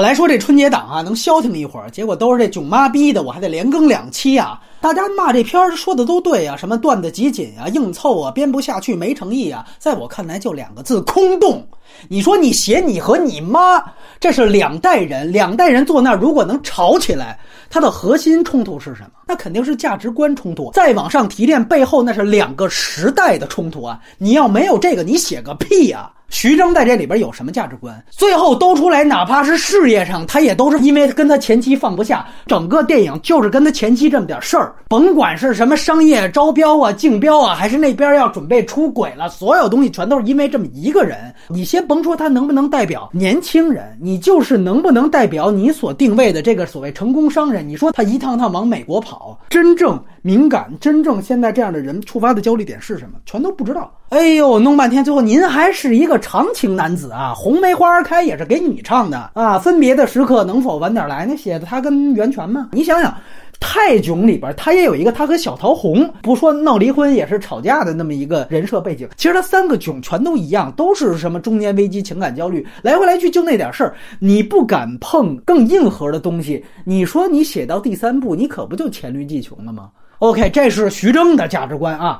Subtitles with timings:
[0.00, 4.58] 本来说这春节档啊能消停一会儿，结果都是这囧妈逼的，我还得连更两期啊！
[4.80, 11.66] 大家骂这片儿说的都对啊，什么段子集锦啊、硬凑啊、编不下去、没诚意啊，在我看来就两个字：空洞。
[12.08, 13.82] 你说你写你和你妈，
[14.18, 17.38] 这是两代人，两代人坐那儿，如果能吵起来，
[17.68, 19.10] 它的核心冲突是什么？
[19.26, 20.70] 那肯定是价值观冲突。
[20.72, 24.00] 再往上提炼，背后那是两个时代的冲突啊！
[24.16, 26.10] 你要没有这个，你写个屁呀！
[26.30, 28.00] 徐峥在这里边有什么价值观？
[28.08, 32.24] 最后都出来，哪怕是事业上，他也都是因为跟他前妻放不下。
[32.46, 41.18] 整个电影就是跟他前妻这么点事儿，甭管是什么商业招标啊、竞标啊，还是那边要准备出轨了，所有东西全都是因为这么一个人。
[41.48, 47.68] 你先甭说他能不能代表年轻人，你就是能不能代表你所定位的这个所谓成功商人？
[47.68, 53.18] 你说他一趟趟往美国跑，真正敏感、真正现在这样的人触发的焦虑点是什么？
[53.24, 53.92] 全都不知道。
[54.10, 57.32] 哎呦，弄半天，最后您还是一个长情男子啊！
[57.36, 59.56] 红梅花儿开也是给你唱的啊！
[59.56, 61.24] 分别的时刻能否晚点来？
[61.24, 62.70] 那写的他跟袁泉吗？
[62.72, 63.10] 你想想，
[63.60, 69.08] 《泰囧》里边他也有一个他和小桃红，不说闹离婚也是吵架的那么一个人设背景。
[69.16, 73.94] 其实他三个囧全都一样，都是什么中年危机、情感焦虑，来回来去就那点事儿。
[74.18, 82.18] 你不敢碰更硬核的东西，你说你写到第三部，你可不就黔驴技穷了吗？OK，这是徐峥的价值观啊。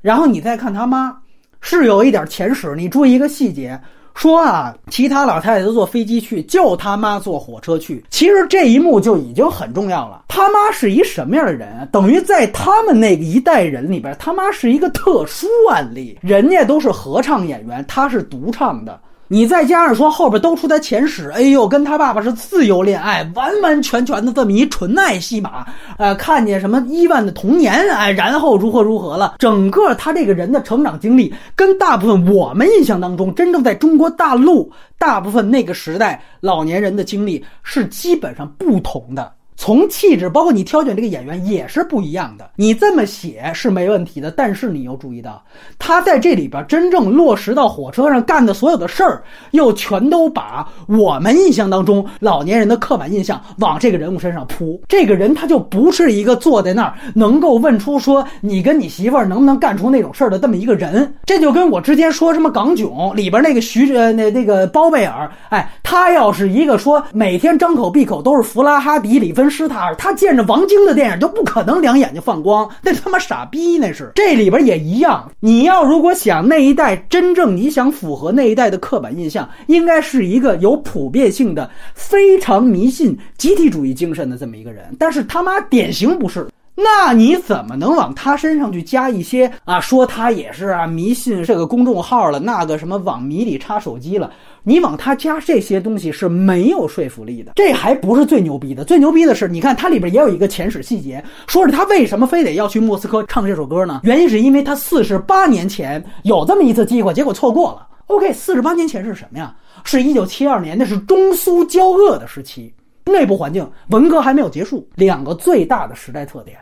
[0.00, 1.16] 然后你再看他妈。
[1.60, 3.76] 是有一点前史，你注意一个细节，
[4.18, 8.04] 说啊，其他老太太都坐飞机去，就他妈坐火车去。
[8.10, 10.24] 其实这一幕就已经很重要了。
[10.26, 11.88] 他妈是一什么样的人？
[11.92, 16.18] 等于在他们那个一代人里边，他妈是一个特殊案例。
[16.20, 19.00] 人家都是合唱演员，他是独唱的。
[19.30, 25.66] 你再加上说后边都出他前史，哎呦，跟他爸爸是自由恋爱，完完全全的这么一纯爱戏码，
[25.98, 39.30] 呃，看见什么伊万的童年，哎，然后如何如何了，整个他这个人的成长经历，跟大部分我们印象当中真正在中国大陆大部分那个时代老年人的经历是基本上不同的。
[39.60, 42.48] 从气质，包括你挑选这个演员也是不一样的。
[42.54, 45.42] 你这么写是没问题的，但是你又注意到，
[45.80, 54.80] 他在这里边真正落实到火车上干的所有的事儿，又全都把我们印象当中老年人的刻板印象往这个人物身上铺。
[54.86, 61.12] 这个人他就不是一个坐在那儿能够问出说你跟你媳妇儿能不能干出那种事儿的这么一个人。
[61.26, 69.47] 这就跟我之前说什么港囧里边那个徐呃那那个包贝尔，哎，他要是一个说每天张口闭口都是弗拉哈迪里芬。
[69.48, 74.12] 施塔尔，他见着王晶的电影就不可能两眼睛放光，那他妈傻逼那是。
[74.14, 84.94] 这里边也一样，你要如果想那一代真正你想符合那一代的刻板印象，应该是一个有普遍性的、非常迷信集体主义精神的这么一个人。
[84.98, 86.46] 但是他妈典型不是。
[86.80, 89.80] 那你怎么能往他身上去加一些啊？
[89.80, 94.30] 说他也是啊，迷信这个公众号了，那个什么往迷里插手机了？
[94.62, 97.52] 你往他加这些东西是没有说服力的。
[97.56, 104.02] 这还不是最牛逼的，最牛逼的是，你看它里边也有一个前史细节，说是他为什么非得要去莫斯科唱这首歌呢？
[104.04, 107.88] 原因是因为他四十八年前有这么一次机会，结果错过了。
[108.06, 109.52] OK，四十八年前是什么呀？
[109.82, 112.72] 是一九七二年，那是中苏交恶的时期，
[113.08, 116.58] 内部环境文革还没有结束，两个最大的时代特点。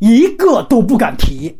[0.00, 1.56] 一个都不敢提。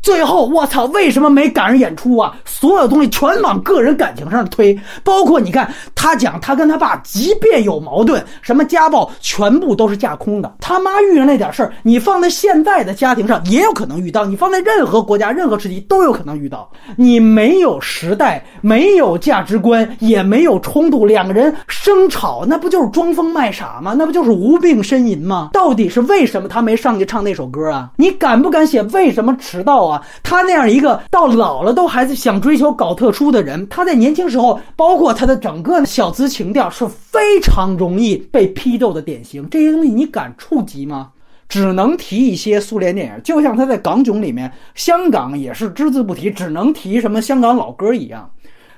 [0.00, 2.34] 最后，我操，为什么没赶上演出啊？
[2.44, 10.54] 所有东西全往个人感情上推，包括你看他讲他跟他爸，即便有矛盾，什么家暴，全部都是架空的。
[10.60, 16.70] 他妈遇上那点事儿，你放在现在的家庭上也有可能遇到，你放在任何国家、任何时期都有可能遇到。
[16.96, 23.94] 你没有时代，没有价值观，也没有冲突，两个人生吵，那不就是装疯卖傻吗？
[23.96, 25.50] 那不就是无病呻吟吗？
[25.52, 27.90] 到底是为什么他没上去唱那首歌啊？
[27.96, 30.06] 你敢不敢写为什么迟到啊？
[30.22, 39.48] 他那样一个到老了都还是想追求搞特殊的人，他在年轻时候，包括他的整个小资情调是非常容易被批斗的典型。
[39.50, 41.10] 这些东西你敢触及吗？
[41.48, 48.30] 只能提一些苏联电影，就像他在港囧里面，香港也是只字不提，只能提什么香港老歌一样。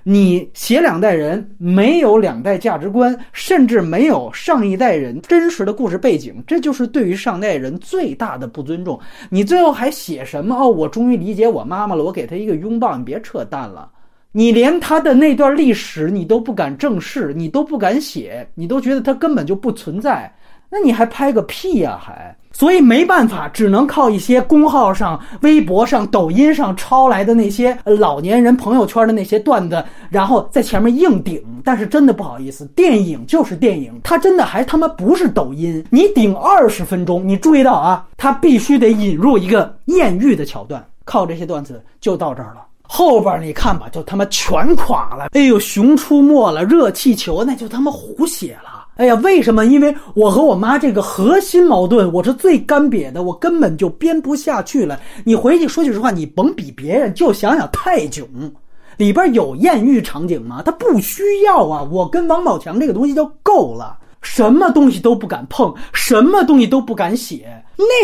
[0.02, 8.98] 你写两代人没有两代价值观，甚至没有上一代人真实的故事背景，这就是对于上代人最大的不尊重。
[9.28, 10.56] 你最后还写什么？
[10.56, 12.96] 哦，我终于理解我妈妈了，我给她一个拥抱。
[12.96, 13.90] 你别扯淡了，
[14.32, 20.32] 你连她的那段历史你都不敢正视，你都不敢写，你都觉得他根本就不存在，
[20.70, 21.98] 那你还拍个屁呀？
[22.02, 22.34] 还？
[22.60, 31.42] 所以没办法，只能靠一些公号上、微博上、抖音上抄来的那些老年人朋友圈的那些段子，然后在前面硬顶。
[31.64, 35.82] 但是真的不好意思，电影就是电影，它真的还他妈不是抖音。
[35.88, 42.66] 你顶二十分钟，你注意到啊，它必须得引入一个艳遇的桥段，靠这些段子就到这儿了。
[42.82, 45.28] 后边你看吧，就他妈全垮了。
[45.32, 48.79] 哎呦，熊出没了，热气球那就他妈胡写了。
[49.00, 49.64] 哎呀，为什么？
[49.64, 55.00] 因为我和我妈这个核心矛盾，我是最干瘪的，我根本就编不下去了。
[55.24, 58.28] 你回去说句实话，你甭比别人，就想想泰囧
[58.98, 60.60] 里边有艳遇场景吗？
[60.62, 61.82] 他不需要啊。
[61.90, 67.48] 我跟王宝强这个东西就够了，什么东西都不敢碰，什么东西都不敢写。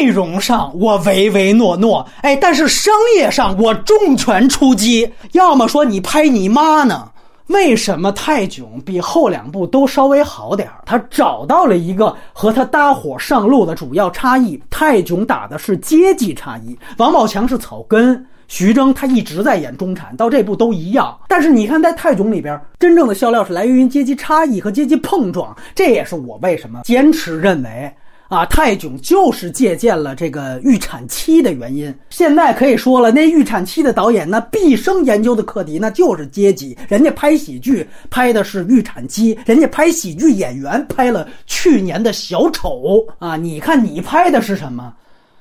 [0.01, 5.07] 内容上我唯唯诺诺，哎，但是商业上我重拳出击。
[5.33, 7.11] 要么说你拍你妈呢？
[7.49, 14.61] 为什么泰囧比后两部都稍微好点儿他找到了一个和他搭伙上路的主要差异。
[14.69, 21.17] 泰囧打的是阶级差异，王宝强是草根，徐峥他一直在演中产，到这部都一样。
[21.29, 25.57] 但是你看在泰囧里边，真正的笑料是来源于阶级差异和阶级碰撞。
[25.75, 27.95] 这也是我为什么坚持认为。
[28.29, 31.95] 啊，泰囧就是借鉴了这个预产期的原因。
[32.11, 36.77] 现在可以说了，那预产期的导演，那毕生研究的课题，那就是阶级。
[36.89, 43.37] 人家拍喜剧拍的是预产期，人家拍喜剧演员拍了去年的小丑啊。
[43.37, 44.93] 你看你拍的是什么？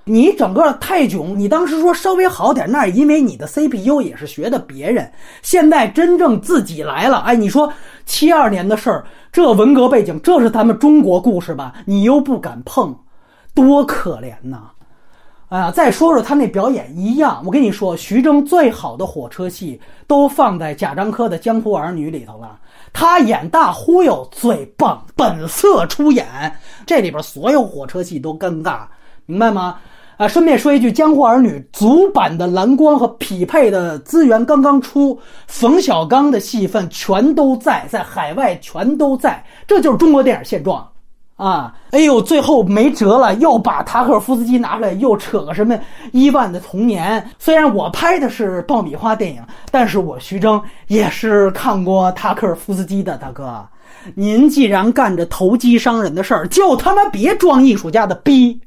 [0.08, 5.12] 你整个泰囧，你当时说稍微好点，那是因为你的 CPU 也是学的别人。
[5.42, 7.74] 现在真正自己来了，哎，你说
[8.06, 9.06] 七二年的事儿。
[9.32, 11.74] 这文革背景，这是咱们中国故事吧？
[11.86, 12.96] 你又不敢碰，
[13.54, 14.72] 多可怜呐！
[15.50, 17.42] 哎呀，再说说他那表演一样。
[17.46, 22.58] 我跟你说，徐峥最好的火车戏都放在贾樟柯的《江湖儿女》里头了。
[22.92, 26.26] 他演大忽悠最棒，本色出演，
[26.86, 28.80] 这里边所有火车戏都尴尬，
[29.28, 29.78] 明白吗？
[30.18, 40.88] 啊，顺便说一句，《江湖儿女》足版的蓝光和匹配的资源刚刚出，冯小刚的戏份全都在，在海外全都在，这就是中国电影现状
[41.36, 41.74] 啊！
[41.92, 45.78] 哎呦，最后没辙了，又把塔可夫斯基拿出来，又扯个什么
[46.14, 47.30] 伊万的童年。
[47.38, 53.62] 虽然我拍的是爆米花电影，但是我徐峥也是看过塔可夫斯基的，大哥。
[54.14, 58.62] 您既然干着投机商人的事儿，就他妈别装艺术家的逼。